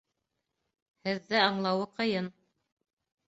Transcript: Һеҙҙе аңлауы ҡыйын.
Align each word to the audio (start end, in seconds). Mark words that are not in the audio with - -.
Һеҙҙе 1.09 1.37
аңлауы 1.41 1.85
ҡыйын. 1.99 2.31